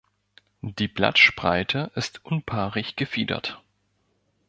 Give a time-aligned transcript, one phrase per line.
[0.63, 3.61] Die Blattspreite ist unpaarig gefiedert.